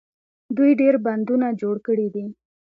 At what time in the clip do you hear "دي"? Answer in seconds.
2.13-2.25